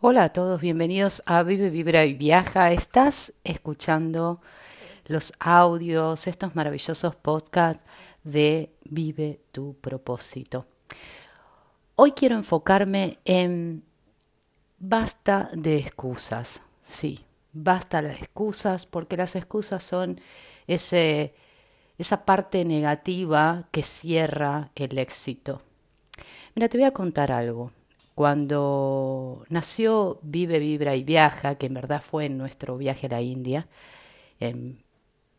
Hola 0.00 0.22
a 0.22 0.28
todos, 0.32 0.60
bienvenidos 0.60 1.24
a 1.26 1.42
Vive, 1.42 1.70
Vibra 1.70 2.04
y 2.04 2.14
Viaja. 2.14 2.70
Estás 2.70 3.32
escuchando 3.42 4.40
los 5.06 5.32
audios, 5.40 6.28
estos 6.28 6.54
maravillosos 6.54 7.16
podcasts 7.16 7.84
de 8.22 8.70
Vive 8.84 9.40
tu 9.50 9.74
propósito. 9.80 10.66
Hoy 11.96 12.12
quiero 12.12 12.36
enfocarme 12.36 13.18
en 13.24 13.82
basta 14.78 15.50
de 15.52 15.78
excusas. 15.78 16.62
Sí, 16.84 17.26
basta 17.52 18.00
de 18.00 18.12
excusas 18.12 18.86
porque 18.86 19.16
las 19.16 19.34
excusas 19.34 19.82
son 19.82 20.20
ese, 20.68 21.34
esa 21.98 22.24
parte 22.24 22.64
negativa 22.64 23.66
que 23.72 23.82
cierra 23.82 24.70
el 24.76 24.96
éxito. 24.96 25.60
Mira, 26.54 26.68
te 26.68 26.78
voy 26.78 26.86
a 26.86 26.92
contar 26.92 27.32
algo. 27.32 27.72
Cuando 28.18 29.44
nació 29.48 30.18
Vive, 30.22 30.58
Vibra 30.58 30.96
y 30.96 31.04
Viaja, 31.04 31.54
que 31.54 31.66
en 31.66 31.74
verdad 31.74 32.02
fue 32.02 32.24
en 32.24 32.36
nuestro 32.36 32.76
viaje 32.76 33.06
a 33.06 33.10
la 33.10 33.22
India, 33.22 33.68
en, 34.40 34.82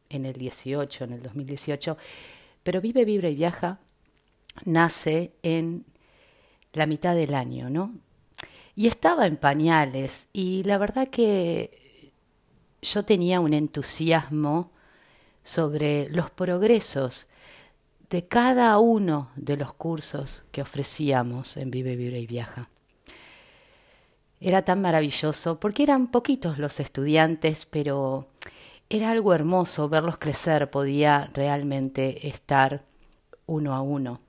en 0.08 0.26
el 0.26 0.36
18, 0.36 1.04
en 1.04 1.12
el 1.12 1.22
2018, 1.22 1.98
pero 2.64 2.80
Vive, 2.80 3.04
Vibra 3.04 3.28
y 3.28 3.36
Viaja 3.36 3.80
nace 4.64 5.34
en 5.44 5.84
la 6.72 6.86
mitad 6.86 7.16
del 7.16 7.34
año, 7.34 7.70
¿no? 7.70 7.94
Y 8.78 8.88
estaba 8.88 9.28
en 9.28 9.36
pañales 9.36 10.30
y 10.32 10.64
la 10.64 10.78
verdad 10.78 11.10
que 11.10 12.14
yo 12.82 13.04
tenía 13.04 13.42
un 13.42 13.54
entusiasmo 13.54 14.72
sobre 15.44 16.08
los 16.12 16.32
progresos 16.32 17.28
de 18.10 18.26
cada 18.26 18.80
uno 18.80 19.32
de 19.36 19.58
los 19.58 19.74
cursos 19.74 20.44
que 20.54 20.62
ofrecíamos 20.62 21.58
en 21.58 21.70
Vive, 21.72 21.96
Vive 21.96 22.20
y 22.20 22.26
Viaja. 22.26 22.70
Era 24.42 24.64
tan 24.64 24.82
maravilloso 24.82 25.60
porque 25.60 25.84
eran 25.84 26.08
poquitos 26.08 26.58
los 26.58 26.80
estudiantes, 26.80 27.66
pero 27.66 28.28
era 28.90 29.12
algo 29.12 29.34
hermoso 29.34 29.90
verlos 29.90 30.18
crecer, 30.18 30.70
podía 30.70 31.30
realmente 31.34 32.28
estar 32.28 32.84
uno 33.46 33.76
a 33.76 33.82
uno. 33.82 34.20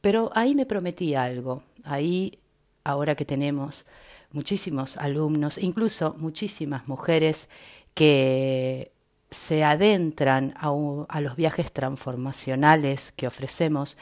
Pero 0.00 0.30
ahí 0.34 0.54
me 0.54 0.66
prometí 0.66 1.14
algo, 1.14 1.62
ahí, 1.84 2.38
ahora 2.84 3.14
que 3.14 3.24
tenemos 3.24 3.86
muchísimos 4.32 4.96
alumnos, 4.96 5.58
incluso 5.58 6.14
muchísimas 6.18 6.88
mujeres 6.88 7.48
que 7.94 8.92
se 9.30 9.62
adentran 9.62 10.54
a, 10.56 11.20
los 11.20 11.36
viajes 11.36 11.72
transformacionales 11.72 13.12
que 13.12 13.26
ofrecemos 13.26 13.96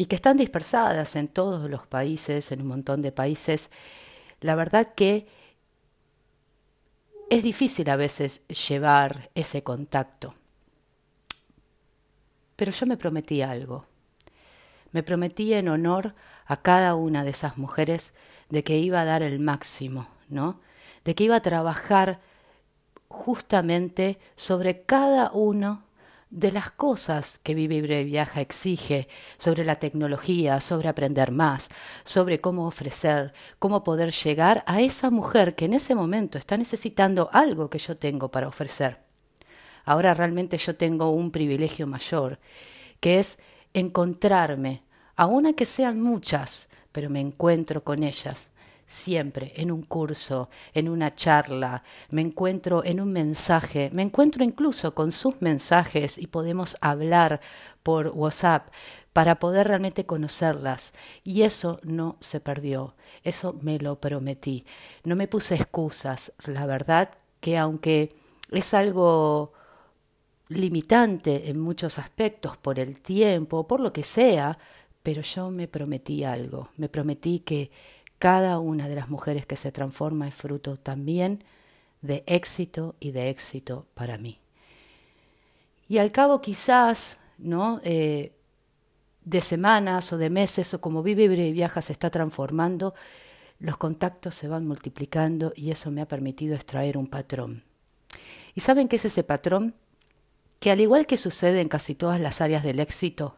y 0.00 0.06
que 0.06 0.14
están 0.14 0.36
dispersadas 0.36 1.16
en 1.16 1.26
todos 1.26 1.68
los 1.68 1.86
países, 1.86 2.52
en 2.52 2.62
un 2.62 2.68
montón 2.68 3.02
de 3.02 3.10
países, 3.10 3.68
la 4.40 4.54
verdad 4.54 4.94
que 4.94 5.26
es 7.30 7.42
difícil 7.42 7.90
a 7.90 7.96
veces 7.96 8.46
llevar 8.46 9.28
ese 9.34 9.64
contacto. 9.64 10.34
Pero 12.54 12.70
yo 12.70 12.86
me 12.86 12.96
prometí 12.96 13.42
algo. 13.42 13.86
Me 14.92 15.02
prometí 15.02 15.52
en 15.52 15.68
honor 15.68 16.14
a 16.46 16.62
cada 16.62 16.94
una 16.94 17.24
de 17.24 17.30
esas 17.30 17.58
mujeres 17.58 18.14
de 18.50 18.62
que 18.62 18.78
iba 18.78 19.00
a 19.00 19.04
dar 19.04 19.22
el 19.22 19.40
máximo, 19.40 20.06
¿no? 20.28 20.60
De 21.04 21.16
que 21.16 21.24
iba 21.24 21.36
a 21.36 21.42
trabajar 21.42 22.20
justamente 23.08 24.20
sobre 24.36 24.82
cada 24.82 25.32
uno 25.32 25.87
de 26.30 26.52
las 26.52 26.70
cosas 26.70 27.38
que 27.38 27.54
Vive 27.54 27.76
y 27.76 28.04
Viaja 28.04 28.40
exige, 28.40 29.08
sobre 29.38 29.64
la 29.64 29.76
tecnología, 29.76 30.60
sobre 30.60 30.88
aprender 30.88 31.30
más, 31.30 31.68
sobre 32.04 32.40
cómo 32.40 32.66
ofrecer, 32.66 33.32
cómo 33.58 33.82
poder 33.82 34.12
llegar 34.12 34.62
a 34.66 34.80
esa 34.80 35.10
mujer 35.10 35.54
que 35.54 35.64
en 35.64 35.74
ese 35.74 35.94
momento 35.94 36.38
está 36.38 36.56
necesitando 36.56 37.30
algo 37.32 37.70
que 37.70 37.78
yo 37.78 37.96
tengo 37.96 38.30
para 38.30 38.48
ofrecer. 38.48 38.98
Ahora 39.84 40.12
realmente 40.12 40.58
yo 40.58 40.76
tengo 40.76 41.10
un 41.10 41.30
privilegio 41.30 41.86
mayor, 41.86 42.38
que 43.00 43.18
es 43.18 43.38
encontrarme, 43.72 44.82
aun 45.16 45.54
que 45.54 45.64
sean 45.64 46.00
muchas, 46.00 46.68
pero 46.92 47.08
me 47.08 47.20
encuentro 47.20 47.84
con 47.84 48.02
ellas, 48.02 48.50
siempre 48.88 49.52
en 49.56 49.70
un 49.70 49.82
curso, 49.82 50.48
en 50.72 50.88
una 50.88 51.14
charla, 51.14 51.82
me 52.08 52.22
encuentro 52.22 52.82
en 52.84 53.00
un 53.00 53.12
mensaje, 53.12 53.90
me 53.92 54.02
encuentro 54.02 54.42
incluso 54.42 54.94
con 54.94 55.12
sus 55.12 55.40
mensajes 55.42 56.16
y 56.16 56.26
podemos 56.26 56.78
hablar 56.80 57.40
por 57.82 58.08
WhatsApp 58.08 58.70
para 59.12 59.38
poder 59.38 59.68
realmente 59.68 60.06
conocerlas. 60.06 60.94
Y 61.22 61.42
eso 61.42 61.80
no 61.82 62.16
se 62.20 62.40
perdió, 62.40 62.94
eso 63.22 63.54
me 63.60 63.78
lo 63.78 64.00
prometí. 64.00 64.64
No 65.04 65.16
me 65.16 65.28
puse 65.28 65.56
excusas, 65.56 66.32
la 66.46 66.64
verdad 66.64 67.10
que 67.40 67.58
aunque 67.58 68.16
es 68.50 68.72
algo 68.72 69.52
limitante 70.48 71.50
en 71.50 71.60
muchos 71.60 71.98
aspectos 71.98 72.56
por 72.56 72.80
el 72.80 73.00
tiempo, 73.00 73.68
por 73.68 73.80
lo 73.80 73.92
que 73.92 74.02
sea, 74.02 74.58
pero 75.02 75.20
yo 75.20 75.50
me 75.50 75.68
prometí 75.68 76.24
algo, 76.24 76.70
me 76.76 76.88
prometí 76.88 77.40
que 77.40 77.70
cada 78.18 78.58
una 78.58 78.88
de 78.88 78.96
las 78.96 79.08
mujeres 79.08 79.46
que 79.46 79.56
se 79.56 79.72
transforma 79.72 80.28
es 80.28 80.34
fruto 80.34 80.76
también 80.76 81.44
de 82.02 82.24
éxito 82.26 82.94
y 83.00 83.12
de 83.12 83.30
éxito 83.30 83.86
para 83.94 84.18
mí. 84.18 84.40
Y 85.88 85.98
al 85.98 86.12
cabo 86.12 86.40
quizás, 86.40 87.18
¿no? 87.38 87.80
Eh, 87.82 88.32
de 89.24 89.42
semanas 89.42 90.12
o 90.12 90.18
de 90.18 90.30
meses 90.30 90.72
o 90.74 90.80
como 90.80 91.02
vive 91.02 91.24
y 91.24 91.52
viaja 91.52 91.82
se 91.82 91.92
está 91.92 92.10
transformando, 92.10 92.94
los 93.58 93.76
contactos 93.76 94.34
se 94.34 94.48
van 94.48 94.66
multiplicando 94.66 95.52
y 95.54 95.70
eso 95.70 95.90
me 95.90 96.00
ha 96.00 96.08
permitido 96.08 96.54
extraer 96.54 96.96
un 96.96 97.08
patrón. 97.08 97.64
¿Y 98.54 98.60
saben 98.60 98.88
qué 98.88 98.96
es 98.96 99.04
ese 99.04 99.24
patrón? 99.24 99.74
Que 100.60 100.70
al 100.70 100.80
igual 100.80 101.06
que 101.06 101.18
sucede 101.18 101.60
en 101.60 101.68
casi 101.68 101.94
todas 101.94 102.20
las 102.20 102.40
áreas 102.40 102.62
del 102.62 102.80
éxito, 102.80 103.36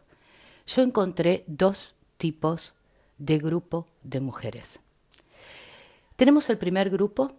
yo 0.67 0.83
encontré 0.83 1.45
dos 1.47 1.97
tipos 2.19 2.75
de 3.21 3.39
grupo 3.39 3.87
de 4.03 4.21
mujeres. 4.21 4.81
Tenemos 6.17 6.51
el 6.51 6.59
primer 6.59 6.91
grupo, 6.91 7.33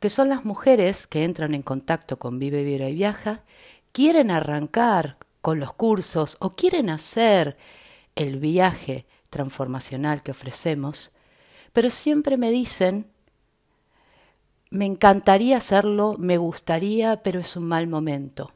que 0.00 0.10
son 0.10 0.28
las 0.28 0.44
mujeres 0.44 1.06
que 1.06 1.22
entran 1.22 1.54
en 1.54 1.62
contacto 1.62 2.18
con 2.18 2.40
Vive, 2.40 2.64
Vibra 2.64 2.88
y 2.88 2.94
Viaja, 2.94 3.42
quieren 3.92 4.30
arrancar 4.30 5.18
con 5.40 5.60
los 5.60 5.72
cursos 5.74 6.36
o 6.40 6.50
quieren 6.56 6.90
hacer 6.90 7.56
el 8.16 8.38
viaje 8.38 9.06
transformacional 9.30 10.22
que 10.22 10.32
ofrecemos, 10.32 11.12
pero 11.72 11.90
siempre 11.90 12.36
me 12.36 12.50
dicen, 12.50 13.06
me 14.70 14.86
encantaría 14.86 15.58
hacerlo, 15.58 16.16
me 16.18 16.38
gustaría, 16.38 17.22
pero 17.22 17.40
es 17.40 17.56
un 17.56 17.64
mal 17.64 17.86
momento. 17.86 18.52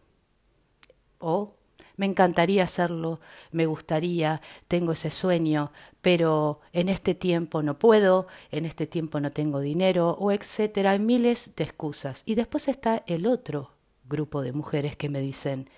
O 1.19 1.56
me 1.97 2.07
encantaría 2.07 2.65
hacerlo, 2.65 3.21
me 3.51 3.67
gustaría, 3.67 4.41
tengo 4.69 4.93
ese 4.93 5.11
sueño, 5.11 5.73
pero 6.03 6.61
en 6.73 6.89
este 6.89 7.15
tiempo 7.15 7.63
no 7.63 7.79
puedo, 7.79 8.27
en 8.51 8.67
este 8.67 8.87
tiempo 8.87 9.21
no 9.21 9.33
tengo 9.33 9.61
dinero, 9.61 10.11
o 10.19 10.31
etcétera, 10.31 10.93
hay 10.93 10.99
miles 10.99 11.55
de 11.57 11.65
excusas. 11.65 12.23
Y 12.27 12.35
después 12.35 12.69
está 12.69 13.03
el 13.07 13.27
otro 13.27 13.73
grupo 14.09 14.43
de 14.43 14.53
mujeres 14.53 14.97
que 14.97 15.09
me 15.09 15.21
dicen, 15.21 15.71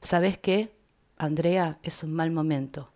¿sabes 0.00 0.38
qué? 0.38 0.72
Andrea, 1.18 1.78
es 1.82 2.02
un 2.02 2.14
mal 2.14 2.30
momento, 2.30 2.90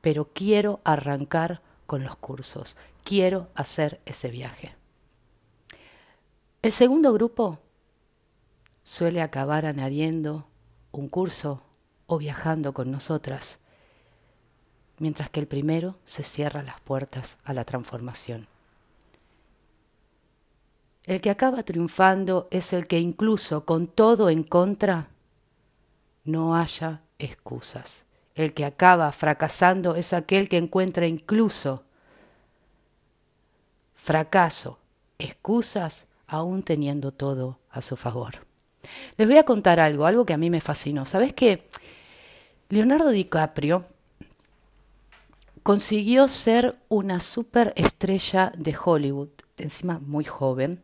pero 0.00 0.30
quiero 0.32 0.80
arrancar 0.84 1.60
con 1.86 2.02
los 2.02 2.16
cursos, 2.16 2.76
quiero 3.04 3.48
hacer 3.54 4.00
ese 4.06 4.28
viaje. 4.28 4.74
El 6.62 6.72
segundo 6.72 7.12
grupo 7.12 7.58
suele 8.82 9.22
acabar 9.22 9.66
añadiendo 9.66 10.49
un 10.92 11.08
curso 11.08 11.62
o 12.06 12.18
viajando 12.18 12.74
con 12.74 12.90
nosotras, 12.90 13.58
mientras 14.98 15.30
que 15.30 15.40
el 15.40 15.46
primero 15.46 15.96
se 16.04 16.24
cierra 16.24 16.62
las 16.62 16.80
puertas 16.80 17.38
a 17.44 17.52
la 17.52 17.64
transformación. 17.64 18.48
El 21.04 21.20
que 21.20 21.30
acaba 21.30 21.62
triunfando 21.62 22.48
es 22.50 22.72
el 22.72 22.86
que 22.86 22.98
incluso 22.98 23.64
con 23.64 23.86
todo 23.86 24.28
en 24.28 24.42
contra 24.42 25.08
no 26.24 26.54
haya 26.54 27.02
excusas. 27.18 28.04
El 28.34 28.54
que 28.54 28.64
acaba 28.64 29.10
fracasando 29.12 29.96
es 29.96 30.12
aquel 30.12 30.48
que 30.48 30.56
encuentra 30.56 31.06
incluso 31.06 31.84
fracaso, 33.94 34.78
excusas, 35.18 36.06
aún 36.26 36.62
teniendo 36.62 37.12
todo 37.12 37.58
a 37.70 37.82
su 37.82 37.96
favor. 37.96 38.49
Les 39.20 39.28
voy 39.28 39.36
a 39.36 39.44
contar 39.44 39.80
algo, 39.80 40.06
algo 40.06 40.24
que 40.24 40.32
a 40.32 40.38
mí 40.38 40.48
me 40.48 40.62
fascinó. 40.62 41.04
¿Sabes 41.04 41.34
qué? 41.34 41.68
Leonardo 42.70 43.10
DiCaprio 43.10 43.84
consiguió 45.62 46.26
ser 46.26 46.78
una 46.88 47.20
superestrella 47.20 48.50
de 48.56 48.74
Hollywood, 48.82 49.28
encima 49.58 49.98
muy 49.98 50.24
joven, 50.24 50.80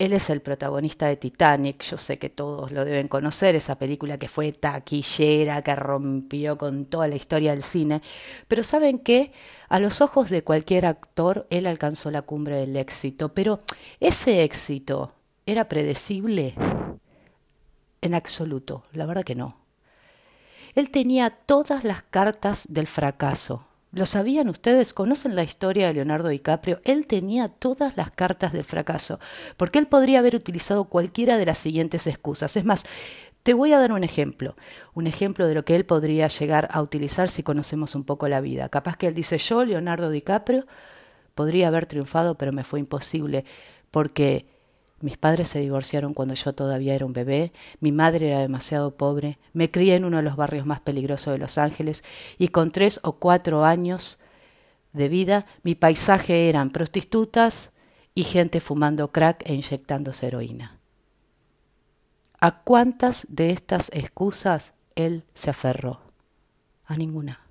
Él 0.00 0.14
es 0.14 0.30
el 0.30 0.42
protagonista 0.42 1.06
de 1.06 1.14
Titanic, 1.14 1.84
yo 1.84 1.96
sé 1.96 2.18
que 2.18 2.28
todos 2.28 2.72
lo 2.72 2.84
deben 2.84 3.06
conocer, 3.06 3.54
esa 3.54 3.78
película 3.78 4.18
que 4.18 4.26
fue 4.26 4.50
taquillera, 4.50 5.62
que 5.62 5.76
rompió 5.76 6.58
con 6.58 6.86
toda 6.86 7.06
la 7.06 7.14
historia 7.14 7.52
del 7.52 7.62
cine, 7.62 8.02
pero 8.48 8.64
saben 8.64 8.98
que 8.98 9.30
a 9.68 9.78
los 9.78 10.00
ojos 10.00 10.28
de 10.28 10.42
cualquier 10.42 10.86
actor 10.86 11.46
él 11.50 11.68
alcanzó 11.68 12.10
la 12.10 12.22
cumbre 12.22 12.56
del 12.56 12.76
éxito, 12.76 13.32
pero 13.32 13.60
ese 14.00 14.42
éxito 14.42 15.12
era 15.46 15.68
predecible 15.68 16.56
en 18.02 18.14
absoluto, 18.14 18.84
la 18.92 19.06
verdad 19.06 19.24
que 19.24 19.34
no. 19.34 19.56
Él 20.74 20.90
tenía 20.90 21.30
todas 21.30 21.84
las 21.84 22.02
cartas 22.02 22.66
del 22.68 22.86
fracaso, 22.86 23.66
¿Lo 23.94 24.06
sabían 24.06 24.48
ustedes? 24.48 24.94
¿Conocen 24.94 25.36
la 25.36 25.42
historia 25.42 25.86
de 25.86 25.92
Leonardo 25.92 26.30
DiCaprio? 26.30 26.80
Él 26.84 27.06
tenía 27.06 27.48
todas 27.48 27.94
las 27.94 28.10
cartas 28.10 28.50
del 28.54 28.64
fracaso, 28.64 29.20
porque 29.58 29.78
él 29.78 29.86
podría 29.86 30.20
haber 30.20 30.34
utilizado 30.34 30.84
cualquiera 30.84 31.36
de 31.36 31.44
las 31.44 31.58
siguientes 31.58 32.06
excusas. 32.06 32.56
Es 32.56 32.64
más, 32.64 32.86
te 33.42 33.52
voy 33.52 33.74
a 33.74 33.78
dar 33.78 33.92
un 33.92 34.02
ejemplo, 34.02 34.56
un 34.94 35.06
ejemplo 35.06 35.46
de 35.46 35.54
lo 35.54 35.66
que 35.66 35.76
él 35.76 35.84
podría 35.84 36.28
llegar 36.28 36.68
a 36.72 36.80
utilizar 36.80 37.28
si 37.28 37.42
conocemos 37.42 37.94
un 37.94 38.04
poco 38.04 38.28
la 38.28 38.40
vida. 38.40 38.70
Capaz 38.70 38.96
que 38.96 39.08
él 39.08 39.14
dice, 39.14 39.36
yo, 39.36 39.62
Leonardo 39.62 40.08
DiCaprio, 40.08 40.66
podría 41.34 41.68
haber 41.68 41.84
triunfado, 41.84 42.38
pero 42.38 42.50
me 42.50 42.64
fue 42.64 42.80
imposible, 42.80 43.44
porque 43.90 44.46
mis 45.02 45.18
padres 45.18 45.48
se 45.48 45.60
divorciaron 45.60 46.14
cuando 46.14 46.34
yo 46.34 46.54
todavía 46.54 46.94
era 46.94 47.06
un 47.06 47.12
bebé, 47.12 47.52
mi 47.80 47.92
madre 47.92 48.28
era 48.28 48.40
demasiado 48.40 48.96
pobre, 48.96 49.38
me 49.52 49.70
crié 49.70 49.96
en 49.96 50.04
uno 50.04 50.18
de 50.18 50.22
los 50.22 50.36
barrios 50.36 50.66
más 50.66 50.80
peligrosos 50.80 51.32
de 51.32 51.38
Los 51.38 51.58
Ángeles 51.58 52.04
y 52.38 52.48
con 52.48 52.70
tres 52.70 53.00
o 53.02 53.14
cuatro 53.14 53.64
años 53.64 54.20
de 54.92 55.08
vida 55.08 55.46
mi 55.62 55.74
paisaje 55.74 56.48
eran 56.48 56.70
prostitutas 56.70 57.72
y 58.14 58.24
gente 58.24 58.60
fumando 58.60 59.10
crack 59.10 59.42
e 59.48 59.54
inyectándose 59.54 60.26
heroína. 60.26 60.78
¿A 62.40 62.62
cuántas 62.62 63.26
de 63.28 63.50
estas 63.50 63.90
excusas 63.92 64.74
él 64.94 65.24
se 65.32 65.50
aferró? 65.50 66.00
A 66.84 66.96
ninguna. 66.96 67.46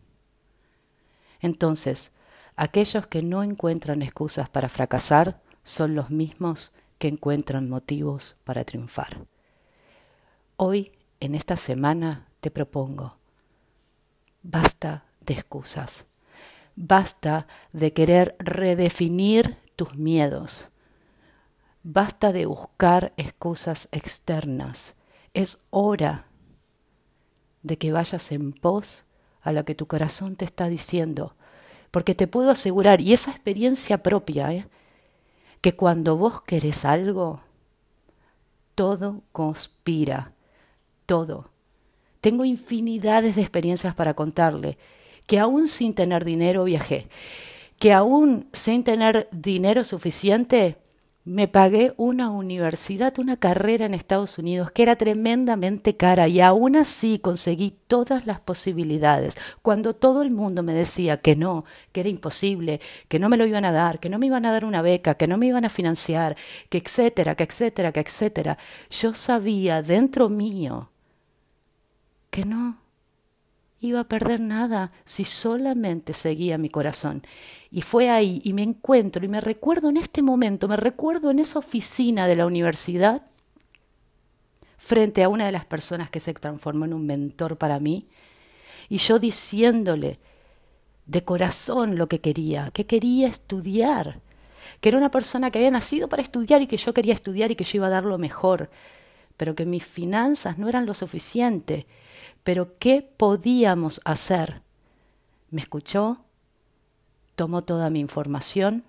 Entonces, 1.39 2.12
aquellos 2.56 3.07
que 3.07 3.24
no 3.24 3.42
encuentran 3.42 4.01
excusas 4.01 4.50
para 4.50 4.69
fracasar 4.69 5.42
son 5.63 5.95
los 5.95 6.09
mismos 6.09 6.74
que 7.01 7.07
encuentran 7.07 7.68
motivos 7.68 8.36
para 8.44 8.63
triunfar. 8.63 9.25
Hoy, 10.56 10.92
en 11.19 11.33
esta 11.33 11.57
semana, 11.57 12.27
te 12.42 12.51
propongo, 12.51 13.18
basta 14.44 15.06
de 15.21 15.33
excusas, 15.33 16.06
basta 16.75 17.48
de 17.74 17.92
querer 17.92 18.36
redefinir 18.38 19.57
tus 19.75 19.95
miedos, 19.95 20.69
basta 21.81 22.31
de 22.31 22.45
buscar 22.45 23.13
excusas 23.18 23.89
externas, 23.92 24.94
es 25.33 25.63
hora 25.71 26.27
de 27.63 27.80
que 27.80 27.92
vayas 27.92 28.31
en 28.31 28.53
pos 28.53 29.06
a 29.42 29.51
lo 29.51 29.65
que 29.65 29.74
tu 29.74 29.88
corazón 29.88 30.36
te 30.36 30.45
está 30.45 30.69
diciendo, 30.69 31.36
porque 31.89 32.13
te 32.13 32.27
puedo 32.27 32.51
asegurar, 32.51 33.01
y 33.01 33.13
esa 33.13 33.31
experiencia 33.31 34.03
propia, 34.03 34.53
¿eh? 34.53 34.68
Que 35.62 35.75
cuando 35.75 36.18
vos 36.18 36.42
querés 36.42 36.86
algo, 36.86 37.42
todo 38.75 39.22
conspira, 39.31 40.34
todo. 41.06 41.52
Tengo 42.19 42.46
infinidades 42.46 43.36
de 43.36 43.42
experiencias 43.42 43.94
para 43.94 44.16
contarle, 44.16 44.78
que 45.28 45.40
aún 45.40 45.68
sin 45.68 45.94
tener 45.94 46.25
dinero 46.25 46.63
viajé, 46.63 47.08
que 47.78 47.94
aún 47.94 48.50
sin 48.54 48.84
tener 48.84 49.28
dinero 49.31 49.84
suficiente 49.84 50.78
me 51.23 51.47
pagué 51.47 51.94
una 51.97 52.31
universidad, 52.31 53.19
una 53.19 53.38
carrera 53.38 53.85
en 53.85 53.94
Estados 53.94 54.39
Unidos 54.39 54.71
que 54.71 54.81
era 54.83 54.95
tremendamente 54.95 55.95
cara 55.95 56.27
y 56.27 56.41
aún 56.41 56.75
así 56.75 57.19
conseguí 57.19 57.77
todas 57.88 58.25
las 58.25 58.39
posibilidades. 58.39 59.38
Cuando 59.62 59.94
todo 59.95 60.23
el 60.23 60.31
mundo 60.31 60.63
me 60.63 60.73
decía 60.73 61.18
que 61.18 61.35
no, 61.35 61.65
que 61.91 62.01
era 62.01 62.09
imposible, 62.09 62.81
que 63.07 63.19
no 63.19 63.29
me 63.29 63.38
lo 63.38 63.45
iban 63.45 63.65
a 63.65 63.71
dar, 63.71 64.00
que 64.00 64.09
no 64.09 64.18
me 64.18 64.27
iban 64.27 64.45
a 64.45 64.51
dar 64.51 64.65
una 64.65 64.81
beca, 64.81 65.15
que 65.15 65.27
no 65.27 65.38
me 65.38 65.47
iban 65.47 65.65
a 65.65 65.69
financiar, 65.69 66.35
que 66.69 66.79
etcétera, 66.79 67.35
que 67.35 67.44
etcétera, 67.44 67.91
que 67.91 68.00
etcétera, 68.01 68.57
yo 68.89 69.13
sabía 69.13 69.81
dentro 69.81 70.29
mío 70.29 70.89
que 72.31 72.45
no, 72.45 72.81
iba 73.81 74.00
a 74.00 74.07
perder 74.07 74.39
nada 74.39 74.92
si 75.06 75.25
solamente 75.25 76.13
seguía 76.13 76.57
mi 76.57 76.69
corazón. 76.69 77.24
Y 77.72 77.81
fue 77.81 78.10
ahí 78.10 78.42
y 78.44 78.54
me 78.54 78.62
encuentro 78.62 79.25
y 79.25 79.28
me 79.28 79.42
recuerdo 79.42 79.89
en 79.89 79.98
este 79.98 80.22
momento, 80.22 80.68
me 80.68 80.78
recuerdo 80.78 81.31
en 81.31 81.39
esa 81.39 81.60
oficina 81.60 82.28
de 82.28 82.36
la 82.36 82.45
universidad 82.45 83.24
frente 84.78 85.24
a 85.24 85.30
una 85.30 85.45
de 85.45 85.51
las 85.51 85.66
personas 85.66 86.10
que 86.10 86.19
se 86.19 86.33
transformó 86.33 86.86
en 86.86 86.94
un 86.94 87.06
mentor 87.06 87.57
para 87.57 87.80
mí 87.80 88.07
y 88.88 88.98
yo 89.00 89.19
diciéndole 89.19 90.19
de 91.06 91.24
corazón 91.24 91.98
lo 91.98 92.07
que 92.07 92.22
quería, 92.22 92.69
que 92.72 92.86
quería 92.86 93.27
estudiar, 93.27 94.19
que 94.80 94.89
era 94.89 94.98
una 94.98 95.12
persona 95.12 95.50
que 95.50 95.57
había 95.57 95.72
nacido 95.72 96.07
para 96.07 96.22
estudiar 96.22 96.62
y 96.62 96.68
que 96.68 96.77
yo 96.77 96.94
quería 96.94 97.13
estudiar 97.13 97.51
y 97.51 97.56
que 97.56 97.63
yo 97.63 97.77
iba 97.77 97.88
a 97.88 97.92
dar 97.92 98.06
lo 98.06 98.18
mejor, 98.18 98.69
pero 99.38 99.56
que 99.56 99.66
mis 99.66 99.84
finanzas 99.84 100.60
no 100.60 100.69
eran 100.69 100.86
lo 100.86 100.94
suficiente 100.94 101.88
pero 102.43 102.77
¿qué 102.79 103.01
podíamos 103.01 104.01
hacer? 104.05 104.61
Me 105.49 105.61
escuchó, 105.61 106.25
tomó 107.35 107.63
toda 107.63 107.89
mi 107.89 107.99
información, 107.99 108.83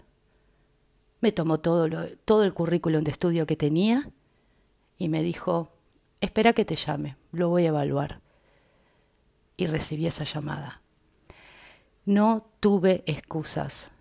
me 1.20 1.32
tomó 1.32 1.60
todo, 1.60 1.88
todo 2.24 2.44
el 2.44 2.54
currículum 2.54 3.04
de 3.04 3.10
estudio 3.10 3.46
que 3.46 3.56
tenía 3.56 4.10
y 4.98 5.08
me 5.08 5.22
dijo, 5.22 5.70
espera 6.20 6.52
que 6.52 6.64
te 6.64 6.76
llame, 6.76 7.16
lo 7.32 7.48
voy 7.48 7.64
a 7.64 7.68
evaluar. 7.68 8.20
Y 9.56 9.66
recibí 9.66 10.06
esa 10.06 10.24
llamada. 10.24 10.80
No 12.04 12.46
tuve 12.60 13.04
excusas. 13.06 13.92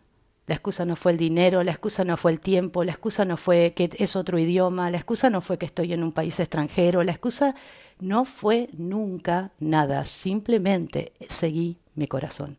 La 0.51 0.56
excusa 0.56 0.83
no 0.83 0.98
fue 0.98 1.13
el 1.13 1.18
dinero, 1.18 1.63
la 1.63 1.71
excusa 1.71 2.03
no 2.03 2.18
fue 2.18 2.33
el 2.33 2.42
tiempo, 2.42 2.83
la 2.83 2.92
excusa 2.92 3.24
no 3.24 3.38
fue 3.38 3.71
que 3.74 3.89
es 3.98 4.18
otro 4.18 4.38
idioma, 4.38 4.92
la 4.92 4.98
excusa 4.98 5.30
no 5.30 5.39
fue 5.39 5.57
que 5.57 5.65
estoy 5.65 5.94
en 5.94 6.03
un 6.03 6.12
país 6.12 6.42
extranjero, 6.42 7.03
la 7.03 7.13
excusa 7.13 7.56
no 8.01 8.25
fue 8.25 8.68
nunca 8.74 9.53
nada, 9.62 10.03
simplemente 10.03 11.13
seguí 11.30 11.77
mi 11.95 12.06
corazón. 12.07 12.57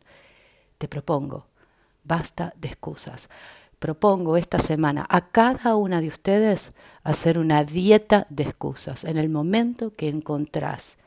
Te 0.79 0.87
propongo, 0.87 1.45
basta 2.03 2.55
de 2.57 2.69
excusas. 2.69 3.29
Propongo 3.77 4.37
esta 4.37 4.57
semana 4.57 5.05
a 5.07 5.29
cada 5.29 5.75
una 5.75 6.01
de 6.01 6.07
ustedes 6.07 6.73
hacer 7.03 7.37
una 7.37 7.63
dieta 7.63 8.25
de 8.31 8.41
excusas 8.41 9.03
en 9.03 9.17
el 9.17 9.29
momento 9.29 9.93
que 9.95 10.09
encontrás 10.09 10.97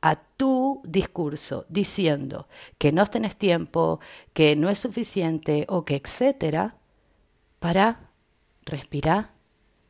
a 0.00 0.16
tu 0.16 0.82
discurso 0.84 1.66
diciendo 1.68 2.48
que 2.78 2.92
no 2.92 3.06
tenés 3.06 3.36
tiempo, 3.36 4.00
que 4.32 4.56
no 4.56 4.68
es 4.68 4.78
suficiente 4.78 5.66
o 5.68 5.84
que 5.84 5.96
etcétera, 5.96 6.76
para 7.58 8.10
respirar 8.64 9.32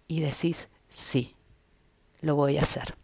y 0.09 0.21
decís 0.21 0.69
sí, 0.89 1.35
lo 2.21 2.37
voy 2.37 2.59
a 2.59 2.63
hacer. 2.63 2.95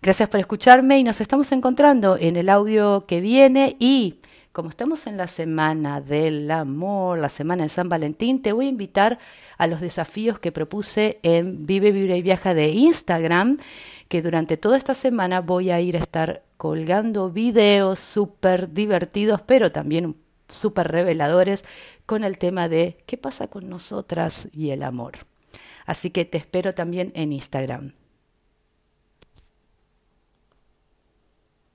Gracias 0.00 0.28
por 0.28 0.40
escucharme 0.40 0.98
y 0.98 1.04
nos 1.04 1.20
estamos 1.20 1.52
encontrando 1.52 2.16
en 2.16 2.36
el 2.36 2.48
audio 2.48 3.06
que 3.06 3.20
viene 3.20 3.76
y 3.78 4.20
como 4.52 4.68
estamos 4.68 5.06
en 5.06 5.16
la 5.16 5.28
semana 5.28 6.02
del 6.02 6.50
amor, 6.50 7.18
la 7.18 7.30
semana 7.30 7.62
de 7.62 7.70
San 7.70 7.88
Valentín, 7.88 8.42
te 8.42 8.52
voy 8.52 8.66
a 8.66 8.68
invitar 8.68 9.18
a 9.56 9.66
los 9.66 9.80
desafíos 9.80 10.38
que 10.38 10.52
propuse 10.52 11.18
en 11.22 11.64
Vive, 11.64 11.90
Vive 11.90 12.18
y 12.18 12.22
Viaja 12.22 12.52
de 12.52 12.68
Instagram, 12.68 13.56
que 14.12 14.20
durante 14.20 14.58
toda 14.58 14.76
esta 14.76 14.92
semana 14.92 15.40
voy 15.40 15.70
a 15.70 15.80
ir 15.80 15.96
a 15.96 16.00
estar 16.00 16.42
colgando 16.58 17.30
videos 17.30 17.98
súper 17.98 18.70
divertidos, 18.74 19.40
pero 19.40 19.72
también 19.72 20.16
súper 20.48 20.88
reveladores 20.88 21.64
con 22.04 22.22
el 22.22 22.36
tema 22.36 22.68
de 22.68 22.98
qué 23.06 23.16
pasa 23.16 23.48
con 23.48 23.70
nosotras 23.70 24.48
y 24.52 24.68
el 24.68 24.82
amor. 24.82 25.12
Así 25.86 26.10
que 26.10 26.26
te 26.26 26.36
espero 26.36 26.74
también 26.74 27.10
en 27.14 27.32
Instagram. 27.32 27.94